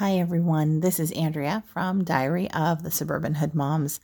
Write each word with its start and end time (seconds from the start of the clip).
Hi, 0.00 0.14
everyone. 0.14 0.80
This 0.80 0.98
is 0.98 1.12
Andrea 1.12 1.62
from 1.74 2.04
Diary 2.04 2.50
of 2.52 2.82
the 2.82 2.90
Suburban 2.90 3.34
Hood 3.34 3.54
Moms. 3.54 4.00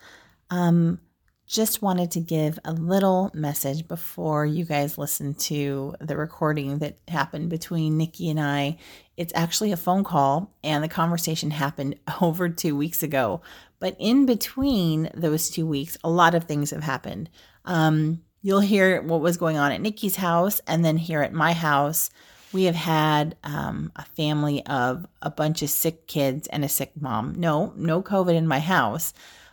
Um, 0.50 1.00
just 1.46 1.80
wanted 1.80 2.10
to 2.10 2.20
give 2.20 2.58
a 2.66 2.74
little 2.74 3.30
message 3.32 3.88
before 3.88 4.44
you 4.44 4.66
guys 4.66 4.98
listen 4.98 5.32
to 5.36 5.94
the 5.98 6.18
recording 6.18 6.80
that 6.80 6.98
happened 7.08 7.48
between 7.48 7.96
Nikki 7.96 8.28
and 8.28 8.38
I. 8.38 8.76
It's 9.16 9.32
actually 9.34 9.72
a 9.72 9.78
phone 9.78 10.04
call, 10.04 10.54
and 10.62 10.84
the 10.84 10.88
conversation 10.88 11.50
happened 11.50 11.96
over 12.20 12.50
two 12.50 12.76
weeks 12.76 13.02
ago. 13.02 13.40
But 13.78 13.96
in 13.98 14.26
between 14.26 15.08
those 15.14 15.48
two 15.48 15.66
weeks, 15.66 15.96
a 16.04 16.10
lot 16.10 16.34
of 16.34 16.44
things 16.44 16.72
have 16.72 16.82
happened. 16.82 17.30
Um, 17.64 18.20
you'll 18.42 18.60
hear 18.60 19.00
what 19.00 19.22
was 19.22 19.38
going 19.38 19.56
on 19.56 19.72
at 19.72 19.80
Nikki's 19.80 20.16
house, 20.16 20.60
and 20.66 20.84
then 20.84 20.98
here 20.98 21.22
at 21.22 21.32
my 21.32 21.54
house 21.54 22.10
we 22.52 22.64
have 22.64 22.74
had 22.74 23.36
um, 23.44 23.92
a 23.96 24.04
family 24.04 24.64
of 24.66 25.06
a 25.22 25.30
bunch 25.30 25.62
of 25.62 25.70
sick 25.70 26.06
kids 26.06 26.46
and 26.48 26.64
a 26.64 26.68
sick 26.68 26.92
mom. 26.98 27.34
No, 27.36 27.72
no 27.76 28.02
COVID 28.02 28.34
in 28.34 28.46
my 28.46 28.60
house. 28.60 29.12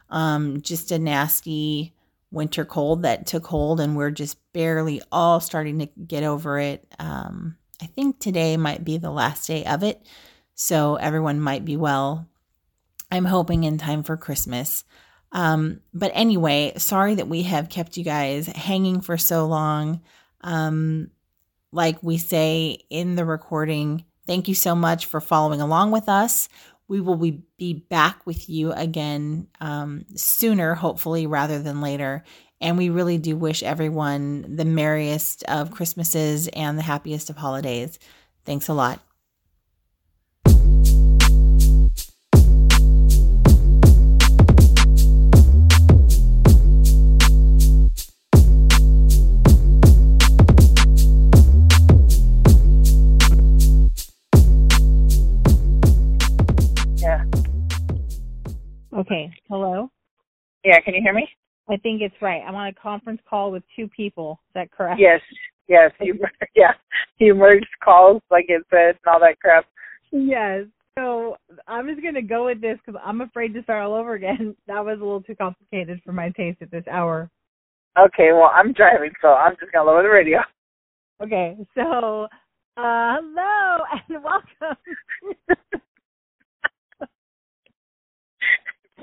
Um, 0.10 0.62
just 0.62 0.92
a 0.92 1.00
nasty 1.00 1.94
winter 2.32 2.66
cold 2.66 3.04
that 3.04 3.26
took 3.26 3.46
hold, 3.48 3.80
and 3.80 3.96
we're 3.96 4.12
just 4.12 4.38
barely 4.54 5.02
all 5.12 5.40
starting 5.40 5.80
to 5.80 5.86
get 6.08 6.24
over 6.24 6.60
it. 6.60 6.86
Um, 7.00 7.58
I 7.82 7.86
think 7.86 8.20
today 8.20 8.58
might 8.58 8.84
be 8.84 8.98
the 8.98 9.12
last 9.12 9.48
day 9.48 9.66
of 9.66 9.84
it, 9.84 10.02
so 10.56 10.96
everyone 10.96 11.40
might 11.40 11.66
be 11.66 11.78
well. 11.78 12.28
I'm 13.12 13.26
hoping 13.26 13.64
in 13.64 13.78
time 13.78 14.04
for 14.04 14.18
Christmas. 14.18 14.84
Um, 15.32 15.82
but 15.94 16.12
anyway, 16.14 16.74
sorry 16.78 17.16
that 17.16 17.28
we 17.28 17.44
have 17.44 17.70
kept 17.70 17.98
you 17.98 18.04
guys 18.04 18.48
hanging 18.48 19.02
for 19.02 19.18
so 19.18 19.46
long. 19.46 20.02
Um, 20.42 21.10
like 21.74 22.02
we 22.02 22.18
say 22.18 22.80
in 22.90 23.16
the 23.16 23.26
recording, 23.26 24.06
thank 24.28 24.48
you 24.48 24.56
so 24.56 24.76
much 24.76 25.08
for 25.08 25.20
following 25.20 25.60
along 25.60 25.92
with 25.92 26.08
us. 26.08 26.48
We 26.88 27.02
will 27.02 27.18
be, 27.18 27.44
back 27.90 28.26
with 28.26 28.50
you 28.50 28.74
again 28.74 29.48
um, 29.62 30.06
sooner, 30.16 30.76
hopefully, 30.76 31.28
rather 31.28 31.62
than 31.62 31.80
later. 31.80 32.24
And 32.60 32.78
we 32.78 32.90
really 32.90 33.18
do 33.18 33.38
wish 33.38 33.64
everyone 33.64 34.58
the 34.58 34.66
merriest 34.66 35.44
of 35.46 35.72
Christmases 35.72 36.50
and 36.50 36.78
the 36.78 36.84
happiest 36.84 37.30
of 37.30 37.38
holidays. 37.38 38.00
Thanks 38.46 38.68
a 38.68 38.74
lot. 38.74 39.00
Okay. 59.04 59.30
Hello? 59.50 59.90
Yeah, 60.64 60.80
can 60.80 60.94
you 60.94 61.02
hear 61.04 61.12
me? 61.14 61.28
I 61.70 61.76
think 61.76 62.02
it's 62.02 62.16
right. 62.22 62.42
I'm 62.48 62.56
on 62.56 62.68
a 62.68 62.74
conference 62.74 63.20
call 63.30 63.52
with 63.52 63.62
two 63.76 63.90
people. 63.90 64.40
Is 64.48 64.54
that 64.56 64.72
correct? 64.72 64.98
Yes. 64.98 65.20
Yes. 65.68 65.92
You 66.00 66.18
yeah. 66.56 66.72
You 67.18 67.36
merged 67.36 67.68
calls 67.84 68.22
like 68.32 68.46
it 68.48 68.64
said 68.70 68.96
and 68.96 69.14
all 69.14 69.20
that 69.20 69.42
crap. 69.42 69.66
Yes. 70.14 70.68
So 70.98 71.36
I'm 71.68 71.90
just 71.90 72.02
gonna 72.02 72.22
go 72.22 72.46
with 72.46 72.62
this 72.62 72.78
because 72.86 73.02
I'm 73.04 73.20
afraid 73.20 73.54
to 73.56 73.64
start 73.64 73.84
all 73.84 73.94
over 73.94 74.14
again. 74.14 74.56
That 74.68 74.86
was 74.86 75.00
a 75.02 75.04
little 75.04 75.22
too 75.22 75.36
complicated 75.36 76.00
for 76.06 76.14
my 76.14 76.30
taste 76.30 76.62
at 76.62 76.72
this 76.72 76.86
hour. 76.90 77.30
Okay, 78.00 78.30
well 78.32 78.52
I'm 78.56 78.72
driving, 78.72 79.12
so 79.22 79.34
I'm 79.34 79.58
just 79.60 79.74
gonna 79.74 79.90
lower 79.90 80.04
the 80.04 80.10
radio. 80.10 80.40
Okay, 81.22 81.58
so 81.76 82.28
uh 82.78 83.18
hello 83.18 83.84
and 84.08 84.24
welcome 84.24 84.78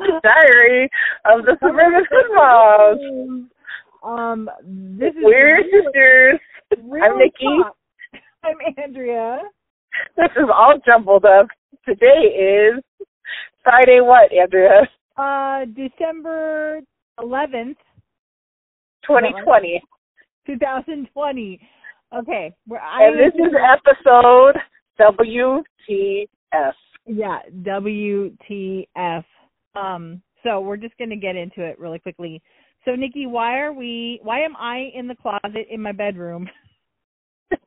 Diary 0.23 0.89
of 1.25 1.45
the 1.45 1.57
Suburban 1.61 2.05
Footballs. 2.09 2.99
Um, 4.03 4.49
this 4.99 5.11
is 5.11 5.23
We're 5.23 5.63
sisters. 5.65 6.41
real 6.85 7.05
I'm 7.05 7.19
Nikki. 7.19 7.59
I'm 8.43 8.57
Andrea. 8.83 9.41
This 10.17 10.31
is 10.37 10.49
all 10.53 10.79
jumbled 10.87 11.25
up. 11.25 11.49
Today 11.87 12.77
is 12.77 12.83
Friday. 13.63 14.01
What, 14.01 14.33
Andrea? 14.33 14.89
Uh, 15.17 15.67
December 15.77 16.81
11th, 17.19 17.77
2020, 19.07 19.83
2020. 20.47 21.61
Okay, 22.17 22.53
where 22.67 22.81
I 22.81 23.07
and 23.07 23.19
this 23.19 23.35
is 23.35 23.55
episode 23.55 24.57
WTF. 24.99 26.73
yeah 27.07 27.39
WTF. 27.63 29.25
Um, 29.75 30.23
so 30.43 30.61
we're 30.61 30.77
just 30.77 30.97
gonna 30.99 31.17
get 31.17 31.37
into 31.37 31.63
it 31.63 31.79
really 31.79 31.99
quickly. 31.99 32.43
So 32.85 32.95
Nikki, 32.95 33.27
why 33.27 33.59
are 33.59 33.73
we? 33.73 34.21
Why 34.23 34.41
am 34.41 34.57
I 34.57 34.91
in 34.95 35.07
the 35.07 35.15
closet 35.15 35.67
in 35.71 35.81
my 35.83 35.93
bedroom? 35.93 36.49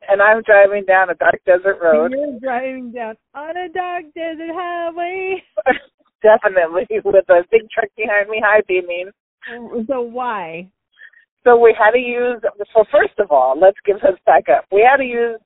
And 0.08 0.22
I'm 0.22 0.42
driving 0.42 0.84
down 0.86 1.10
a 1.10 1.14
dark 1.14 1.40
desert 1.44 1.76
road. 1.82 2.12
And 2.12 2.40
You're 2.40 2.40
driving 2.40 2.90
down 2.92 3.16
on 3.34 3.54
a 3.54 3.68
dark 3.68 4.04
desert 4.14 4.52
highway. 4.54 5.42
Definitely 6.22 6.86
with 7.04 7.28
a 7.28 7.44
big 7.50 7.68
truck 7.70 7.90
behind 7.94 8.30
me, 8.30 8.42
high 8.42 8.62
beaming. 8.66 9.10
So 9.86 10.00
why? 10.00 10.70
So 11.44 11.58
we 11.60 11.76
had 11.78 11.90
to 11.90 11.98
use. 11.98 12.40
So 12.74 12.84
first 12.90 13.18
of 13.18 13.30
all, 13.30 13.60
let's 13.60 13.76
give 13.84 13.96
us 13.96 14.18
back 14.24 14.44
up. 14.48 14.64
We 14.72 14.86
had 14.90 14.96
to 14.96 15.04
use 15.04 15.38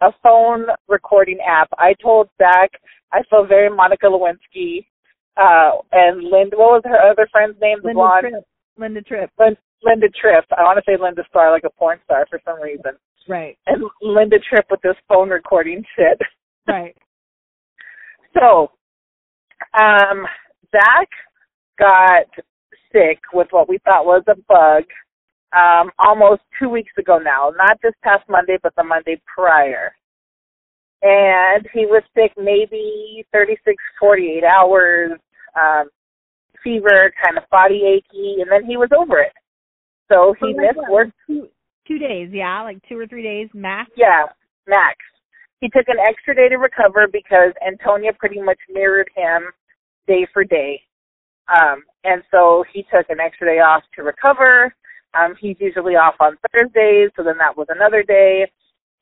a 0.00 0.12
phone 0.22 0.66
recording 0.88 1.38
app. 1.46 1.68
I 1.76 1.94
told 2.00 2.28
Zach 2.38 2.70
I 3.12 3.22
feel 3.28 3.44
very 3.44 3.68
Monica 3.68 4.06
Lewinsky, 4.06 4.86
uh, 5.36 5.70
and 5.92 6.22
Linda. 6.24 6.56
What 6.56 6.80
was 6.80 6.82
her 6.84 7.10
other 7.10 7.28
friend's 7.30 7.60
name? 7.60 7.78
The 7.82 7.88
Linda 7.88 7.98
blonde. 7.98 8.26
Tripp. 8.30 8.44
Linda 8.78 9.02
Tripp. 9.02 9.30
Lin- 9.38 9.56
Linda 9.82 10.08
Tripp. 10.20 10.44
I 10.56 10.62
want 10.62 10.78
to 10.78 10.84
say 10.86 11.00
Linda 11.00 11.22
Star, 11.28 11.50
like 11.50 11.64
a 11.64 11.70
porn 11.70 11.98
star 12.04 12.26
for 12.28 12.40
some 12.44 12.60
reason. 12.60 12.92
Right. 13.28 13.56
And 13.66 13.82
Linda 14.02 14.36
Tripp 14.38 14.66
with 14.70 14.80
this 14.82 14.96
phone 15.08 15.30
recording 15.30 15.84
shit. 15.96 16.20
Right. 16.68 16.94
So, 18.38 18.70
um, 19.80 20.24
Zach 20.70 21.08
got 21.78 22.26
sick 22.92 23.18
with 23.32 23.48
what 23.50 23.68
we 23.68 23.78
thought 23.78 24.04
was 24.04 24.22
a 24.28 24.36
bug 24.46 24.84
um, 25.56 25.90
almost 25.98 26.42
two 26.60 26.68
weeks 26.68 26.92
ago 26.98 27.18
now. 27.18 27.50
Not 27.56 27.78
this 27.82 27.94
past 28.04 28.22
Monday, 28.28 28.56
but 28.62 28.72
the 28.76 28.84
Monday 28.84 29.20
prior. 29.34 29.92
And 31.02 31.66
he 31.72 31.86
was 31.86 32.02
sick 32.14 32.32
maybe 32.36 33.24
36, 33.32 33.76
48 33.98 34.44
hours, 34.44 35.12
um, 35.58 35.88
fever, 36.62 37.12
kind 37.24 37.38
of 37.38 37.48
body 37.50 37.82
achy, 37.86 38.42
and 38.42 38.50
then 38.50 38.64
he 38.64 38.76
was 38.76 38.90
over 38.96 39.18
it. 39.18 39.32
So 40.10 40.34
he 40.38 40.48
like 40.48 40.56
missed 40.56 40.76
what, 40.76 40.90
work 40.90 41.08
Two, 41.26 41.48
two 41.88 41.98
days, 41.98 42.30
yeah, 42.32 42.62
like 42.62 42.78
two 42.88 42.98
or 42.98 43.06
three 43.06 43.22
days 43.22 43.48
max. 43.54 43.90
yeah, 43.96 44.26
max. 44.66 44.96
He 45.60 45.68
took 45.68 45.88
an 45.88 45.98
extra 46.06 46.34
day 46.34 46.48
to 46.48 46.56
recover 46.56 47.06
because 47.10 47.52
Antonia 47.66 48.12
pretty 48.18 48.40
much 48.40 48.58
mirrored 48.70 49.10
him 49.14 49.44
day 50.06 50.26
for 50.32 50.44
day. 50.44 50.82
Um, 51.48 51.82
and 52.04 52.22
so 52.30 52.64
he 52.72 52.82
took 52.84 53.08
an 53.08 53.20
extra 53.20 53.46
day 53.46 53.60
off 53.60 53.82
to 53.96 54.02
recover. 54.02 54.74
Um, 55.18 55.34
he's 55.40 55.56
usually 55.60 55.96
off 55.96 56.14
on 56.20 56.36
Thursdays, 56.52 57.10
so 57.16 57.22
then 57.22 57.36
that 57.38 57.56
was 57.56 57.66
another 57.68 58.02
day. 58.02 58.50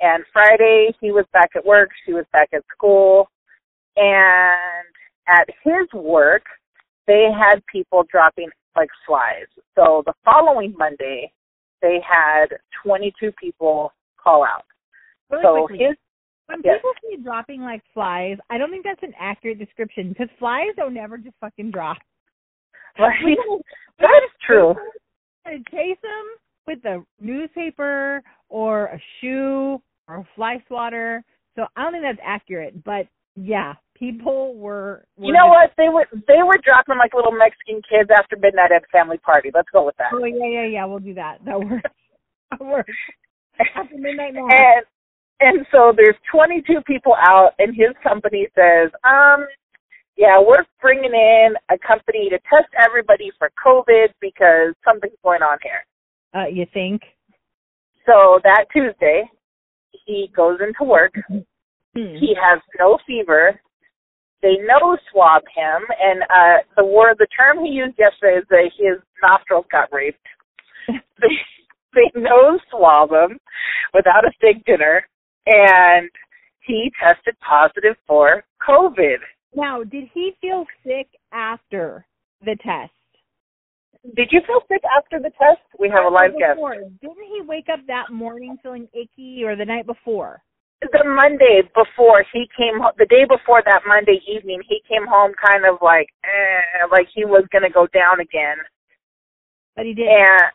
And 0.01 0.25
Friday 0.33 0.95
he 1.01 1.11
was 1.11 1.25
back 1.33 1.51
at 1.57 1.65
work, 1.65 1.91
she 2.07 2.13
was 2.13 2.25
back 2.33 2.49
at 2.55 2.63
school. 2.75 3.29
And 3.97 4.95
at 5.27 5.49
his 5.65 5.89
work, 5.93 6.43
they 7.07 7.29
had 7.33 7.63
people 7.73 8.05
dropping 8.11 8.49
like 8.77 8.91
flies. 9.07 9.47
So 9.75 10.03
the 10.07 10.15
following 10.25 10.75
Monday, 10.79 11.33
they 11.83 11.99
had 12.07 12.47
22 12.85 13.33
people 13.41 13.93
call 14.23 14.45
out. 14.45 14.65
Really 15.31 15.43
so 15.43 15.67
quickly, 15.67 15.87
his 15.87 15.97
when 16.47 16.61
yes. 16.65 16.77
people 16.77 16.93
say 17.03 17.23
dropping 17.23 17.61
like 17.63 17.83
flies, 17.93 18.39
I 18.49 18.57
don't 18.57 18.71
think 18.71 18.85
that's 18.85 19.03
an 19.03 19.13
accurate 19.21 19.59
description 19.59 20.09
because 20.09 20.29
flies 20.39 20.69
don't 20.77 20.95
never 20.95 21.19
just 21.19 21.37
fucking 21.41 21.71
drop. 21.71 21.99
right, 22.99 23.37
that's 23.99 24.33
true. 24.47 24.75
Chase 25.47 25.99
them 26.03 26.27
with 26.67 26.85
a 26.85 27.03
newspaper 27.21 28.23
or 28.49 28.87
a 28.87 29.01
shoe 29.21 29.81
or 30.09 30.27
fly 30.35 30.63
swatter. 30.67 31.23
So 31.57 31.67
I 31.77 31.83
don't 31.83 31.93
think 31.93 32.05
that's 32.05 32.19
accurate, 32.25 32.83
but 32.85 33.07
yeah, 33.37 33.75
people 33.95 34.55
were. 34.57 35.05
were 35.17 35.27
You 35.27 35.33
know 35.33 35.47
just- 35.47 35.51
what? 35.51 35.71
They 35.77 35.89
were 35.89 36.07
they 36.27 36.43
were 36.43 36.59
dropping 36.65 36.97
like 36.99 37.15
little 37.15 37.33
Mexican 37.33 37.83
kids 37.89 38.11
after 38.17 38.37
midnight 38.37 38.73
at 38.73 38.83
a 38.83 38.87
family 38.91 39.19
party. 39.19 39.51
Let's 39.55 39.69
go 39.73 39.85
with 39.85 39.97
that. 39.99 40.11
Oh 40.13 40.25
yeah, 40.25 40.47
yeah, 40.47 40.65
yeah. 40.67 40.85
We'll 40.87 40.99
do 40.99 41.15
that. 41.15 41.45
That 41.45 41.61
works. 41.61 41.91
That 42.51 42.61
works. 42.65 42.91
After 43.77 43.99
midnight 43.99 44.33
mass. 44.35 44.51
and 44.51 44.85
and 45.41 45.67
so 45.71 45.93
there's 45.95 46.17
22 46.33 46.81
people 46.87 47.15
out, 47.15 47.51
and 47.61 47.77
his 47.77 47.95
company 48.03 48.49
says, 48.57 48.91
um, 49.05 49.47
yeah, 50.17 50.37
we're 50.41 50.65
bringing 50.81 51.13
in 51.15 51.55
a 51.71 51.79
company 51.79 52.29
to 52.31 52.39
test 52.51 52.67
everybody 52.83 53.31
for 53.39 53.51
COVID 53.65 54.09
because 54.21 54.75
something's 54.85 55.15
going 55.23 55.43
on 55.43 55.59
here. 55.63 55.85
Uh, 56.35 56.47
you 56.49 56.67
think? 56.75 57.03
So 58.07 58.41
that 58.43 58.65
Tuesday, 58.73 59.31
he 60.07 60.31
goes 60.35 60.59
into 60.61 60.85
work. 60.89 61.13
Hmm. 61.29 61.41
He 61.95 62.35
has 62.41 62.61
no 62.79 62.99
fever. 63.07 63.61
they 64.43 64.57
nose 64.59 64.99
swab 65.11 65.43
him, 65.55 65.83
and 66.01 66.23
uh, 66.23 66.63
the 66.77 66.85
word, 66.85 67.17
the 67.19 67.27
term 67.37 67.65
he 67.65 67.73
used 67.73 67.99
yesterday 67.99 68.39
is 68.39 68.45
that 68.51 68.71
his 68.79 68.99
nostrils 69.23 69.67
got 69.71 69.89
raped. 69.93 70.19
they, 70.89 71.35
they 71.95 72.21
nose 72.21 72.61
swab 72.71 73.11
him 73.11 73.39
without 73.95 74.25
a 74.25 74.33
steak 74.37 74.65
dinner, 74.65 75.03
and 75.47 76.09
he 76.61 76.93
tested 77.03 77.35
positive 77.41 77.97
for 78.07 78.45
COVID. 78.67 79.17
Now, 79.55 79.83
did 79.83 80.05
he 80.13 80.33
feel 80.41 80.67
sick 80.85 81.09
after 81.33 82.07
the 82.43 82.57
test? 82.63 82.93
Did 84.15 84.29
you 84.31 84.41
feel 84.47 84.61
sick 84.69 84.83
after 84.97 85.19
the 85.19 85.31
test? 85.31 85.61
We 85.79 85.89
have 85.91 86.05
a 86.05 86.09
live 86.09 86.33
guest. 86.39 86.59
Didn't 87.01 87.29
he 87.33 87.43
wake 87.47 87.67
up 87.73 87.81
that 87.89 88.13
morning 88.13 88.57
feeling 88.63 88.89
icky 88.95 89.43
or 89.45 89.57
the 89.57 89.65
night 89.65 89.87
before? 89.87 90.43
the 90.81 91.05
Monday 91.05 91.63
before 91.75 92.25
he 92.33 92.47
came, 92.57 92.79
the 92.99 93.07
day 93.07 93.25
before 93.27 93.63
that 93.65 93.83
Monday 93.87 94.21
evening, 94.29 94.63
he 94.69 94.81
came 94.89 95.07
home 95.07 95.33
kind 95.35 95.65
of 95.67 95.79
like, 95.83 96.09
eh, 96.25 96.87
like 96.91 97.09
he 97.13 97.25
was 97.25 97.45
gonna 97.53 97.71
go 97.71 97.87
down 97.89 98.21
again. 98.21 98.57
But 99.75 99.87
he 99.87 99.95
didn't. 99.95 100.15
And, 100.15 100.53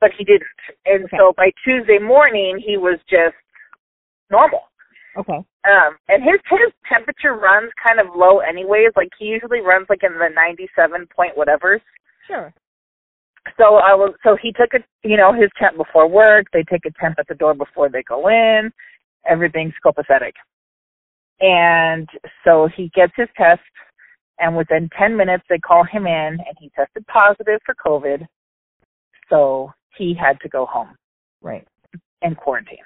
but 0.00 0.10
he 0.16 0.24
didn't. 0.24 0.46
And 0.86 1.04
Okay. 1.06 1.16
so 1.18 1.32
by 1.36 1.50
Tuesday 1.64 1.98
morning, 1.98 2.62
he 2.64 2.76
was 2.76 2.98
just 3.10 3.34
normal. 4.30 4.62
Okay. 5.16 5.42
Um, 5.64 5.96
and 6.08 6.22
his 6.22 6.40
his 6.50 6.72
temperature 6.88 7.34
runs 7.34 7.72
kind 7.82 7.98
of 7.98 8.14
low, 8.14 8.40
anyways. 8.40 8.90
Like 8.96 9.10
he 9.18 9.26
usually 9.26 9.60
runs 9.60 9.86
like 9.88 10.02
in 10.02 10.18
the 10.18 10.28
ninety-seven 10.28 11.08
point 11.14 11.36
whatever. 11.36 11.80
Sure. 12.26 12.52
So 13.58 13.76
I 13.76 13.94
was, 13.94 14.14
so 14.24 14.36
he 14.40 14.52
took 14.52 14.74
a, 14.74 14.78
you 15.06 15.16
know, 15.16 15.32
his 15.32 15.50
temp 15.58 15.76
before 15.76 16.08
work. 16.08 16.46
They 16.52 16.64
take 16.64 16.86
a 16.86 16.90
temp 17.00 17.16
at 17.18 17.28
the 17.28 17.34
door 17.34 17.54
before 17.54 17.88
they 17.88 18.02
go 18.02 18.28
in. 18.28 18.70
Everything's 19.28 19.74
copacetic. 19.84 20.32
And 21.40 22.08
so 22.44 22.68
he 22.74 22.90
gets 22.94 23.12
his 23.16 23.28
test, 23.36 23.60
and 24.38 24.56
within 24.56 24.88
10 24.98 25.16
minutes 25.16 25.44
they 25.48 25.58
call 25.58 25.84
him 25.84 26.06
in, 26.06 26.38
and 26.38 26.56
he 26.58 26.70
tested 26.74 27.06
positive 27.06 27.60
for 27.66 27.74
COVID. 27.84 28.26
So 29.28 29.72
he 29.96 30.14
had 30.14 30.40
to 30.40 30.48
go 30.48 30.66
home 30.66 30.96
Right. 31.42 31.66
and 32.22 32.36
quarantine. 32.36 32.84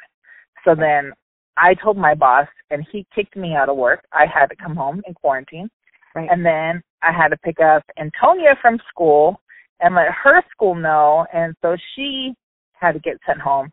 So 0.64 0.74
then 0.74 1.12
I 1.56 1.74
told 1.74 1.96
my 1.96 2.14
boss, 2.14 2.48
and 2.70 2.86
he 2.90 3.06
kicked 3.14 3.36
me 3.36 3.54
out 3.54 3.68
of 3.68 3.76
work. 3.76 4.04
I 4.12 4.26
had 4.26 4.46
to 4.46 4.56
come 4.56 4.76
home 4.76 5.02
and 5.06 5.14
quarantine. 5.14 5.70
Right. 6.14 6.28
And 6.30 6.44
then 6.44 6.82
I 7.02 7.12
had 7.12 7.28
to 7.28 7.36
pick 7.38 7.60
up 7.60 7.82
Antonia 7.98 8.56
from 8.60 8.78
school 8.88 9.40
and 9.80 9.94
let 9.94 10.08
her 10.24 10.42
school 10.50 10.74
know. 10.74 11.26
And 11.32 11.54
so 11.62 11.76
she 11.94 12.34
had 12.72 12.92
to 12.92 12.98
get 13.00 13.16
sent 13.26 13.40
home 13.40 13.70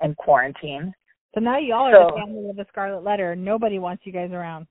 and 0.00 0.16
quarantine. 0.16 0.92
So 1.34 1.40
now 1.40 1.58
y'all 1.58 1.88
are 1.88 1.92
So- 1.92 2.10
the 2.14 2.20
family 2.20 2.48
of 2.48 2.56
the 2.56 2.64
Scarlet 2.70 3.02
Letter. 3.04 3.36
Nobody 3.36 3.78
wants 3.78 4.06
you 4.06 4.12
guys 4.12 4.30
around. 4.32 4.66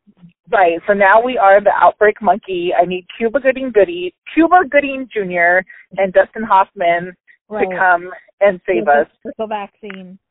Right. 0.49 0.79
So 0.87 0.93
now 0.93 1.21
we 1.21 1.37
are 1.37 1.61
the 1.61 1.73
outbreak 1.75 2.21
monkey. 2.21 2.71
I 2.73 2.85
need 2.85 3.05
Cuba 3.17 3.39
Gooding 3.39 3.71
Goody, 3.71 4.15
Cuba 4.33 4.61
Gooding 4.69 5.07
Jr. 5.13 5.59
and 5.97 6.11
Dustin 6.13 6.43
Hoffman 6.43 7.13
to 7.51 7.65
come 7.77 8.09
and 8.41 8.59
save 8.65 8.87
us. 8.87 9.07
The 9.37 9.45
vaccine. 9.47 10.17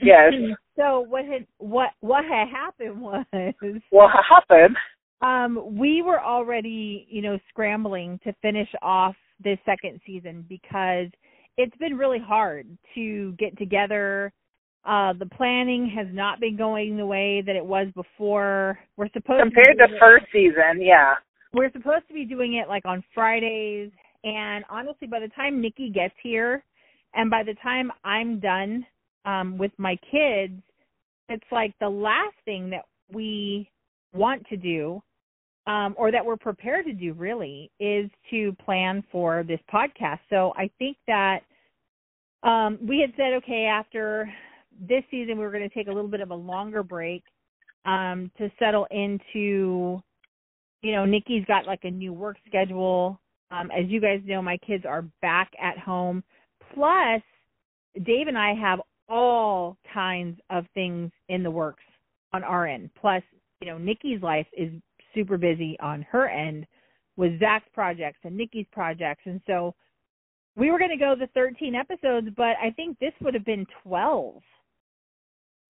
Yes. 0.00 0.32
So 0.76 1.00
what 1.00 1.24
had 1.26 1.46
what 1.58 1.90
what 2.00 2.24
had 2.24 2.48
happened 2.48 3.00
was 3.02 3.24
What 3.90 4.10
happened? 4.28 4.76
um 5.20 5.76
we 5.76 6.00
were 6.00 6.20
already 6.20 7.06
you 7.10 7.20
know 7.22 7.38
scrambling 7.50 8.18
to 8.24 8.32
finish 8.40 8.68
off 8.80 9.14
this 9.42 9.58
second 9.64 10.00
season 10.06 10.44
because 10.48 11.08
it's 11.56 11.76
been 11.78 11.96
really 11.96 12.18
hard 12.18 12.66
to 12.94 13.32
get 13.38 13.56
together. 13.58 14.32
Uh 14.84 15.12
the 15.18 15.26
planning 15.26 15.90
has 15.96 16.06
not 16.12 16.40
been 16.40 16.56
going 16.56 16.96
the 16.96 17.06
way 17.06 17.42
that 17.44 17.56
it 17.56 17.64
was 17.64 17.88
before. 17.94 18.78
We're 18.96 19.08
supposed 19.12 19.42
Compared 19.42 19.78
to 19.78 19.86
to 19.88 19.98
first 19.98 20.26
season, 20.32 20.80
yeah. 20.80 21.14
we're 21.52 21.72
supposed 21.72 22.06
to 22.08 22.14
be 22.14 22.24
doing 22.24 22.54
it 22.54 22.68
like 22.68 22.84
on 22.86 23.02
Fridays. 23.14 23.90
And 24.24 24.64
honestly 24.70 25.06
by 25.08 25.20
the 25.20 25.28
time 25.28 25.60
Nikki 25.60 25.90
gets 25.90 26.14
here 26.22 26.64
and 27.14 27.30
by 27.30 27.42
the 27.42 27.54
time 27.62 27.90
I'm 28.04 28.40
done 28.40 28.86
um 29.24 29.58
with 29.58 29.72
my 29.78 29.96
kids 30.10 30.60
it's 31.28 31.52
like 31.52 31.72
the 31.80 31.88
last 31.88 32.34
thing 32.44 32.70
that 32.70 32.84
we 33.12 33.68
want 34.12 34.44
to 34.48 34.56
do 34.56 35.02
um 35.66 35.94
or 35.98 36.10
that 36.10 36.24
we're 36.24 36.36
prepared 36.36 36.86
to 36.86 36.92
do 36.92 37.12
really 37.12 37.70
is 37.80 38.10
to 38.30 38.52
plan 38.64 39.04
for 39.12 39.44
this 39.46 39.60
podcast. 39.72 40.20
So 40.30 40.52
I 40.56 40.70
think 40.78 40.96
that 41.06 41.40
um 42.42 42.78
we 42.80 43.00
had 43.00 43.12
said 43.16 43.34
okay 43.42 43.64
after 43.64 44.30
this 44.88 45.04
season 45.10 45.36
we 45.36 45.44
were 45.44 45.50
going 45.50 45.68
to 45.68 45.74
take 45.74 45.88
a 45.88 45.92
little 45.92 46.10
bit 46.10 46.20
of 46.20 46.30
a 46.30 46.34
longer 46.34 46.82
break 46.82 47.22
um 47.84 48.30
to 48.38 48.50
settle 48.58 48.86
into 48.90 50.02
you 50.82 50.92
know, 50.92 51.04
Nikki's 51.04 51.44
got 51.46 51.66
like 51.66 51.84
a 51.84 51.90
new 51.90 52.12
work 52.12 52.36
schedule. 52.46 53.20
Um, 53.50 53.70
as 53.70 53.86
you 53.88 54.00
guys 54.00 54.20
know, 54.24 54.40
my 54.40 54.56
kids 54.58 54.84
are 54.86 55.04
back 55.20 55.50
at 55.60 55.78
home. 55.78 56.22
Plus, 56.74 57.22
Dave 58.04 58.28
and 58.28 58.38
I 58.38 58.54
have 58.54 58.80
all 59.08 59.76
kinds 59.92 60.38
of 60.50 60.64
things 60.72 61.10
in 61.28 61.42
the 61.42 61.50
works 61.50 61.82
on 62.32 62.44
our 62.44 62.66
end. 62.66 62.90
Plus, 63.00 63.22
you 63.60 63.68
know, 63.68 63.76
Nikki's 63.76 64.22
life 64.22 64.46
is 64.56 64.70
super 65.14 65.36
busy 65.38 65.76
on 65.80 66.02
her 66.10 66.28
end 66.28 66.66
with 67.16 67.38
Zach's 67.38 67.68
projects 67.74 68.18
and 68.24 68.36
Nikki's 68.36 68.66
projects. 68.72 69.22
And 69.26 69.40
so 69.46 69.74
we 70.56 70.70
were 70.70 70.78
going 70.78 70.90
to 70.90 70.96
go 70.96 71.14
the 71.18 71.28
13 71.34 71.74
episodes, 71.74 72.28
but 72.36 72.56
I 72.62 72.70
think 72.74 72.98
this 72.98 73.12
would 73.20 73.34
have 73.34 73.44
been 73.44 73.66
12. 73.84 74.42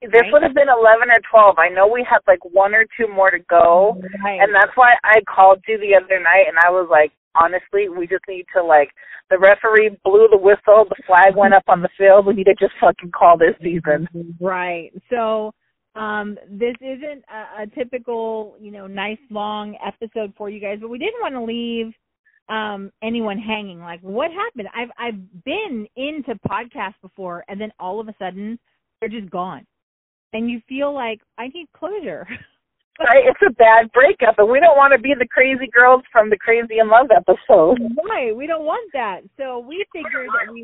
This 0.02 0.10
Right. 0.12 0.32
would 0.32 0.42
have 0.42 0.54
been 0.54 0.68
11 0.68 1.10
or 1.10 1.20
12. 1.30 1.58
I 1.58 1.68
know 1.68 1.86
we 1.86 2.02
had 2.08 2.20
like 2.26 2.42
one 2.44 2.74
or 2.74 2.86
two 2.96 3.06
more 3.06 3.30
to 3.30 3.38
go. 3.38 4.00
Right. 4.24 4.40
And 4.40 4.54
that's 4.54 4.74
why 4.74 4.94
I 5.04 5.20
called 5.28 5.62
you 5.68 5.76
the 5.78 5.94
other 5.94 6.18
night 6.18 6.46
and 6.48 6.56
I 6.58 6.70
was 6.70 6.88
like, 6.90 7.12
honestly, 7.34 7.88
we 7.88 8.06
just 8.06 8.24
need 8.26 8.46
to 8.56 8.62
like, 8.62 8.90
the 9.28 9.38
referee 9.38 9.98
blew 10.02 10.26
the 10.30 10.38
whistle, 10.38 10.86
the 10.88 11.02
flag 11.06 11.36
went 11.36 11.54
up 11.54 11.64
on 11.68 11.82
the 11.82 11.90
field. 11.98 12.26
We 12.26 12.34
need 12.34 12.44
to 12.44 12.54
just 12.58 12.72
fucking 12.80 13.10
call 13.12 13.36
this 13.36 13.54
season. 13.62 14.08
Right. 14.40 14.90
So 15.10 15.52
um 15.94 16.38
this 16.48 16.74
isn't 16.80 17.24
a, 17.28 17.62
a 17.62 17.66
typical, 17.74 18.56
you 18.60 18.70
know, 18.70 18.86
nice 18.86 19.18
long 19.30 19.76
episode 19.84 20.32
for 20.36 20.48
you 20.48 20.60
guys, 20.60 20.78
but 20.80 20.88
we 20.88 20.98
didn't 20.98 21.20
want 21.20 21.34
to 21.34 21.42
leave 21.42 21.92
um 22.48 22.90
anyone 23.02 23.38
hanging. 23.38 23.80
Like 23.80 24.00
what 24.00 24.30
happened? 24.30 24.68
I've 24.74 24.90
I've 24.98 25.44
been 25.44 25.86
into 25.96 26.34
podcasts 26.48 27.00
before 27.02 27.44
and 27.48 27.60
then 27.60 27.72
all 27.78 28.00
of 28.00 28.08
a 28.08 28.14
sudden 28.18 28.58
they're 29.00 29.08
just 29.08 29.30
gone. 29.30 29.66
And 30.32 30.48
you 30.48 30.60
feel 30.68 30.94
like 30.94 31.20
I 31.38 31.48
need 31.48 31.68
closure. 31.74 32.26
Right? 33.00 33.24
It's 33.24 33.40
a 33.40 33.50
bad 33.56 33.90
breakup 33.92 34.36
and 34.36 34.50
we 34.50 34.60
don't 34.60 34.76
want 34.76 34.92
to 34.92 35.00
be 35.00 35.14
the 35.18 35.26
crazy 35.26 35.66
girls 35.72 36.02
from 36.12 36.28
the 36.28 36.36
Crazy 36.36 36.84
in 36.84 36.90
Love 36.90 37.08
episode. 37.08 37.80
right. 38.04 38.36
We 38.36 38.46
don't 38.46 38.66
want 38.66 38.92
that. 38.92 39.24
So 39.38 39.58
we 39.58 39.82
figured 39.90 40.28
that 40.28 40.52
we 40.52 40.60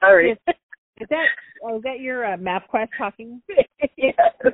Sorry. 0.00 0.32
Is 1.00 1.08
that 1.10 1.26
oh, 1.64 1.76
is 1.76 1.82
that 1.82 2.00
your 2.00 2.24
uh, 2.24 2.36
MapQuest 2.36 2.88
talking? 2.98 3.42
yes. 3.96 4.14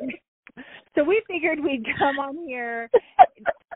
So 0.94 1.02
we 1.02 1.22
figured 1.26 1.58
we'd 1.60 1.86
come 1.98 2.18
on 2.18 2.36
here. 2.46 2.90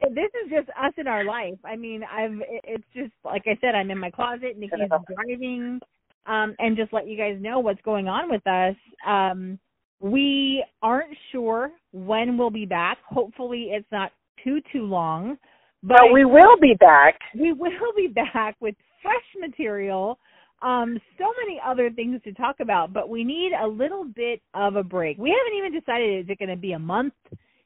this 0.03 0.31
is 0.45 0.51
just 0.51 0.69
us 0.71 0.93
in 0.99 1.07
our 1.07 1.25
life. 1.25 1.59
I 1.65 1.77
mean, 1.77 2.03
I've 2.05 2.39
it's 2.65 2.85
just 2.95 3.13
like 3.25 3.45
I 3.47 3.57
said, 3.61 3.75
I'm 3.75 3.91
in 3.91 3.99
my 3.99 4.11
closet. 4.11 4.59
Nikki's 4.59 4.91
driving, 5.15 5.81
um, 6.27 6.55
and 6.59 6.77
just 6.77 6.93
let 6.93 7.09
you 7.09 7.17
guys 7.17 7.39
know 7.41 7.61
what's 7.61 7.81
going 7.83 8.09
on 8.09 8.31
with 8.31 8.47
us. 8.47 8.77
Um, 9.07 9.59
we 10.01 10.65
aren't 10.83 11.17
sure 11.33 11.71
when 11.93 12.37
we'll 12.37 12.51
be 12.51 12.67
back. 12.67 12.99
Hopefully, 13.09 13.69
it's 13.71 13.89
not 13.91 14.13
too 14.45 14.61
too 14.73 14.83
long. 14.83 15.39
But 15.83 15.99
But 16.01 16.13
we 16.13 16.25
will 16.25 16.59
be 16.61 16.75
back. 16.79 17.19
we 17.35 17.53
will 17.53 17.71
be 17.97 18.09
back 18.09 18.57
with 18.61 18.75
fresh 19.03 19.25
material 19.41 20.19
um 20.63 20.99
so 21.19 21.25
many 21.45 21.61
other 21.65 21.91
things 21.91 22.21
to 22.25 22.33
talk 22.33 22.57
about 22.61 22.93
but 22.93 23.09
we 23.09 23.25
need 23.25 23.53
a 23.53 23.67
little 23.67 24.05
bit 24.05 24.41
of 24.55 24.77
a 24.77 24.83
break 24.83 25.19
we 25.19 25.31
haven't 25.31 25.59
even 25.59 25.79
decided 25.79 26.25
is 26.25 26.31
it 26.31 26.39
going 26.39 26.49
to 26.49 26.57
be 26.57 26.73
a 26.73 26.79
month 26.79 27.13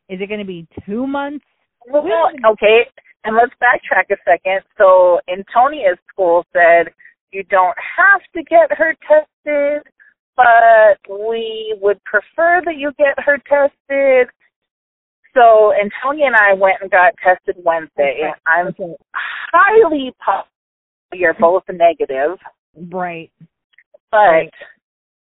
is 0.09 0.21
it 0.21 0.29
going 0.29 0.41
to 0.41 0.47
be 0.47 0.67
two 0.87 1.07
months 1.07 1.45
Well, 1.89 2.31
okay, 2.53 2.87
and 3.25 3.37
let's 3.37 3.53
backtrack 3.63 4.11
a 4.11 4.17
second. 4.25 4.61
So, 4.79 5.21
Antonia's 5.29 5.99
school 6.13 6.45
said 6.53 6.89
you 7.33 7.43
don't 7.45 7.77
have 7.97 8.21
to 8.35 8.43
get 8.43 8.77
her 8.77 8.95
tested, 9.07 9.83
but 10.37 10.99
we 11.09 11.77
would 11.81 12.03
prefer 12.05 12.61
that 12.65 12.77
you 12.77 12.93
get 12.99 13.19
her 13.25 13.39
tested. 13.49 14.29
So, 15.35 15.73
Antonia 15.75 16.27
and 16.27 16.37
I 16.37 16.55
went 16.55 16.79
and 16.81 16.91
got 16.91 17.15
tested 17.23 17.57
Wednesday. 17.65 18.21
Okay. 18.25 18.33
I'm 18.47 18.69
Okay. 18.69 18.95
highly 19.53 20.13
positive 20.25 20.51
you're 21.13 21.35
both 21.35 21.65
negative, 21.69 22.39
right 22.91 23.31
but 24.11 24.19
Right. 24.19 24.53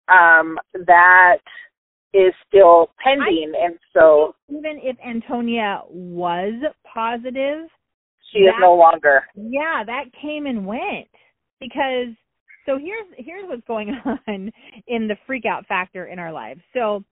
um, 0.09 0.59
that 0.87 1.39
is 2.13 2.33
still 2.47 2.91
pending, 3.03 3.53
and 3.61 3.79
so 3.93 4.35
even 4.49 4.79
if 4.83 4.97
antonia 5.05 5.83
was 5.89 6.53
positive 6.93 7.67
she 8.33 8.41
is 8.41 8.55
no 8.61 8.75
longer. 8.75 9.25
yeah 9.35 9.83
that 9.85 10.05
came 10.21 10.47
and 10.47 10.67
went 10.67 11.09
because 11.61 12.09
so 12.67 12.79
here's 12.79 13.07
here's 13.17 13.49
what's 13.49 13.67
going 13.67 13.91
on 14.29 14.51
in 14.87 15.09
the 15.09 15.17
freak 15.27 15.45
out 15.45 15.67
factor 15.67 16.07
in 16.07 16.19
our 16.19 16.33
lives 16.33 16.61
so 16.73 17.03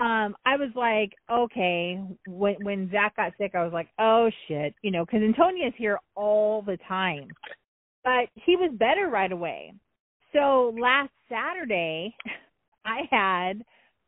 um, 0.00 0.36
I 0.46 0.54
was 0.56 0.70
like, 0.76 1.12
okay. 1.28 2.00
When 2.28 2.54
when 2.62 2.88
Zach 2.92 3.16
got 3.16 3.32
sick, 3.36 3.56
I 3.56 3.64
was 3.64 3.72
like, 3.72 3.88
oh 3.98 4.30
shit, 4.46 4.72
you 4.82 4.92
know, 4.92 5.04
because 5.04 5.22
Antonia's 5.22 5.74
here 5.76 5.98
all 6.14 6.62
the 6.62 6.78
time, 6.86 7.26
but 8.04 8.28
he 8.34 8.56
was 8.56 8.70
better 8.74 9.08
right 9.08 9.32
away. 9.32 9.72
So 10.32 10.74
last 10.78 11.10
Saturday, 11.28 12.14
I 12.84 13.02
had 13.10 13.64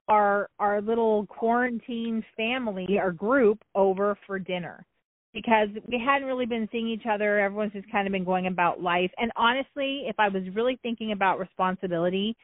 our 0.08 0.48
our 0.58 0.80
little 0.80 1.26
quarantine 1.26 2.24
family, 2.36 2.98
our 2.98 3.12
group, 3.12 3.58
over 3.74 4.16
for 4.26 4.38
dinner 4.38 4.84
because 5.32 5.68
we 5.86 6.02
hadn't 6.04 6.26
really 6.26 6.46
been 6.46 6.68
seeing 6.72 6.88
each 6.88 7.04
other. 7.10 7.38
Everyone's 7.38 7.72
just 7.72 7.90
kind 7.90 8.06
of 8.06 8.12
been 8.12 8.24
going 8.24 8.46
about 8.48 8.82
life. 8.82 9.10
And 9.16 9.30
honestly, 9.36 10.02
if 10.06 10.16
I 10.18 10.28
was 10.28 10.42
really 10.54 10.78
thinking 10.82 11.12
about 11.12 11.38
responsibility, 11.38 12.36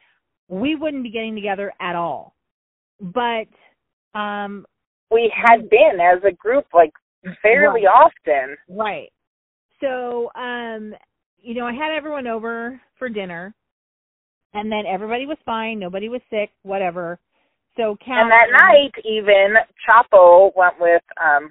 we 0.47 0.75
wouldn't 0.75 1.03
be 1.03 1.11
getting 1.11 1.35
together 1.35 1.73
at 1.81 1.95
all. 1.95 2.35
But 3.01 3.47
um 4.17 4.65
we 5.11 5.31
had 5.35 5.69
been 5.69 5.99
as 6.01 6.21
a 6.27 6.33
group 6.33 6.65
like 6.73 6.93
fairly 7.41 7.85
right. 7.85 8.09
often. 8.27 8.57
Right. 8.69 9.11
So, 9.81 10.31
um 10.35 10.93
you 11.47 11.53
know, 11.53 11.65
I 11.65 11.71
had 11.71 11.95
everyone 11.95 12.27
over 12.27 12.79
for 12.99 13.07
dinner 13.07 13.55
and 14.53 14.69
then 14.69 14.83
everybody 14.85 15.25
was 15.25 15.37
fine, 15.45 15.79
nobody 15.79 16.09
was 16.09 16.19
sick, 16.29 16.49
whatever. 16.63 17.19
So 17.77 17.95
Cal 18.03 18.19
And 18.19 18.31
that 18.31 18.51
night 18.51 18.91
even 19.05 19.55
Chapo 19.87 20.51
went 20.57 20.73
with 20.77 21.03
um 21.23 21.49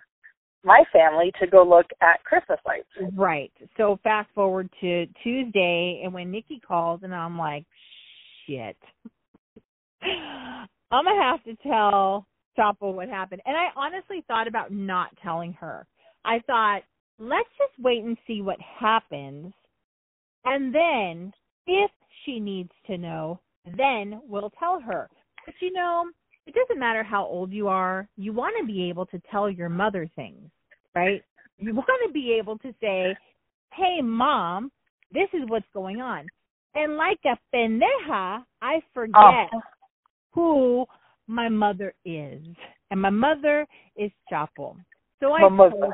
my 0.63 0.83
family 0.93 1.33
to 1.41 1.47
go 1.47 1.63
look 1.63 1.87
at 2.03 2.23
Christmas 2.25 2.59
lights. 2.67 2.89
Right. 3.15 3.53
So 3.79 3.99
fast 4.03 4.29
forward 4.35 4.69
to 4.83 5.07
Tuesday 5.23 6.03
and 6.05 6.13
when 6.13 6.31
Nikki 6.31 6.61
calls 6.61 7.01
and 7.03 7.15
I'm 7.15 7.39
like, 7.39 7.65
shit. 8.47 8.77
I'm 10.03 11.05
gonna 11.05 11.23
have 11.23 11.43
to 11.45 11.57
tell 11.63 12.27
Chapo 12.59 12.93
what 12.93 13.09
happened. 13.09 13.41
And 13.47 13.57
I 13.57 13.69
honestly 13.75 14.23
thought 14.29 14.47
about 14.47 14.73
not 14.73 15.09
telling 15.23 15.55
her. 15.55 15.87
I 16.23 16.41
thought, 16.47 16.81
let's 17.19 17.49
just 17.57 17.83
wait 17.83 18.05
and 18.05 18.19
see 18.27 18.43
what 18.43 18.59
happens. 18.61 19.55
And 20.47 20.73
then 20.75 21.33
if 21.67 21.91
she 22.25 22.41
needs 22.41 22.71
to 22.87 22.97
know, 22.97 23.41
then 23.77 24.21
we'll 24.27 24.53
tell 24.59 24.81
her. 24.81 25.09
But 25.45 25.55
you 25.61 25.73
know, 25.73 26.07
it 26.47 26.55
doesn't 26.55 26.79
matter 26.79 27.03
how 27.03 27.25
old 27.25 27.53
you 27.53 27.69
are. 27.69 28.09
You 28.17 28.33
want 28.33 28.55
to 28.61 28.67
be 28.67 28.89
able 28.89 29.07
to 29.07 29.21
tell 29.31 29.51
your 29.51 29.69
mother 29.69 30.09
things, 30.15 30.49
right? 30.95 31.23
You 31.59 31.75
want 31.75 31.89
to 32.07 32.13
be 32.13 32.33
able 32.39 32.59
to 32.59 32.73
say, 32.81 33.17
"Hey, 33.73 34.01
mom, 34.01 34.71
this 35.13 35.29
is 35.33 35.43
what's 35.49 35.67
going 35.75 36.01
on." 36.01 36.27
And 36.75 36.97
like 36.97 37.19
a 37.25 37.37
pendeja, 37.55 38.45
I 38.63 38.83
forget 38.95 39.51
Oh. 39.53 39.63
who 40.33 40.87
my 41.27 41.49
mother 41.49 41.93
is, 42.05 42.43
and 42.91 43.01
my 43.01 43.11
mother 43.11 43.67
is 43.97 44.13
Chapo. 44.31 44.77
So 45.21 45.33
I 45.33 45.41
told, 45.49 45.93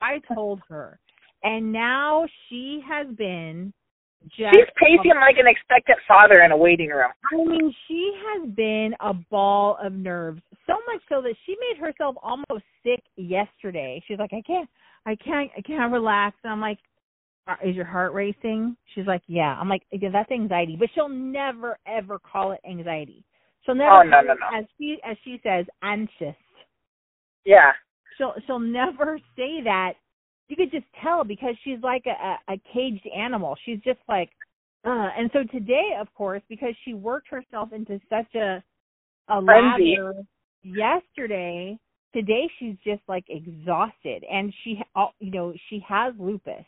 I 0.00 0.20
told 0.34 0.60
her, 0.68 1.00
and 1.42 1.72
now 1.72 2.26
she 2.48 2.80
has 2.86 3.08
been 3.16 3.72
She's 4.36 4.66
pacing 4.76 5.14
like 5.20 5.36
an 5.38 5.46
expectant 5.46 5.98
father 6.06 6.42
in 6.42 6.50
a 6.50 6.56
waiting 6.56 6.88
room. 6.88 7.10
I 7.32 7.36
mean, 7.36 7.74
she 7.86 8.12
has 8.26 8.48
been 8.50 8.94
a 9.00 9.14
ball 9.14 9.78
of 9.82 9.92
nerves. 9.92 10.42
So 10.66 10.74
much 10.92 11.02
so 11.08 11.22
that 11.22 11.34
she 11.46 11.56
made 11.60 11.80
herself 11.80 12.16
almost 12.22 12.64
sick 12.82 13.02
yesterday. 13.16 14.02
She's 14.06 14.18
like, 14.18 14.32
I 14.32 14.42
can't, 14.46 14.68
I 15.06 15.14
can't, 15.16 15.50
I 15.56 15.60
can't 15.62 15.92
relax. 15.92 16.36
And 16.42 16.52
I'm 16.52 16.60
like, 16.60 16.78
uh, 17.46 17.54
is 17.64 17.74
your 17.74 17.84
heart 17.86 18.12
racing? 18.12 18.76
She's 18.94 19.06
like, 19.06 19.22
yeah. 19.26 19.56
I'm 19.58 19.68
like, 19.68 19.82
yeah, 19.90 20.10
that's 20.12 20.30
anxiety. 20.30 20.76
But 20.78 20.90
she'll 20.94 21.08
never 21.08 21.78
ever 21.86 22.18
call 22.18 22.52
it 22.52 22.60
anxiety. 22.68 23.24
She'll 23.64 23.74
never. 23.74 23.90
Oh, 23.90 24.02
no, 24.02 24.20
no, 24.20 24.34
no. 24.34 24.58
As 24.58 24.64
she 24.76 24.98
as 25.08 25.16
she 25.24 25.40
says, 25.42 25.64
anxious. 25.82 26.36
Yeah. 27.44 27.72
She'll 28.18 28.34
she'll 28.46 28.58
never 28.58 29.18
say 29.36 29.62
that. 29.64 29.94
You 30.48 30.56
could 30.56 30.70
just 30.70 30.86
tell 31.02 31.24
because 31.24 31.54
she's 31.62 31.78
like 31.82 32.04
a, 32.06 32.52
a, 32.52 32.60
caged 32.72 33.06
animal. 33.16 33.56
She's 33.64 33.80
just 33.80 34.00
like, 34.08 34.30
uh. 34.84 35.08
And 35.16 35.30
so 35.32 35.40
today, 35.50 35.96
of 36.00 36.12
course, 36.14 36.42
because 36.48 36.74
she 36.84 36.94
worked 36.94 37.28
herself 37.28 37.72
into 37.72 38.00
such 38.08 38.34
a 38.34 38.62
a 39.28 39.42
Frenzy. 39.44 39.96
lather 39.98 40.14
yesterday, 40.62 41.78
today 42.14 42.48
she's 42.58 42.76
just 42.84 43.02
like 43.08 43.24
exhausted, 43.28 44.24
and 44.30 44.52
she, 44.64 44.80
you 45.20 45.30
know, 45.30 45.52
she 45.68 45.84
has 45.86 46.14
lupus. 46.18 46.64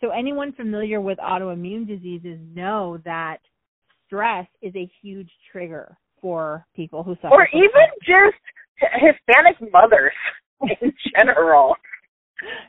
So 0.00 0.10
anyone 0.10 0.52
familiar 0.52 1.00
with 1.00 1.18
autoimmune 1.18 1.86
diseases 1.86 2.38
know 2.54 2.98
that 3.04 3.38
stress 4.06 4.46
is 4.62 4.74
a 4.74 4.90
huge 5.02 5.30
trigger 5.52 5.96
for 6.20 6.66
people 6.74 7.02
who 7.02 7.14
suffer. 7.16 7.34
Or 7.34 7.48
even 7.52 7.86
just 8.00 8.40
Hispanic 8.78 9.56
mothers 9.72 10.12
in 10.80 10.92
general. 11.16 11.76